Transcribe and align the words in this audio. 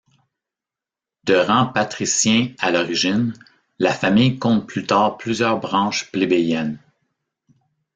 De 1.25 1.35
rang 1.35 1.67
patricien 1.73 2.55
à 2.57 2.71
l'origine, 2.71 3.35
la 3.77 3.93
famille 3.93 4.39
compte 4.39 4.65
plus 4.65 4.87
tard 4.87 5.15
plusieurs 5.19 5.59
branches 5.59 6.09
plébéiennes. 6.11 6.79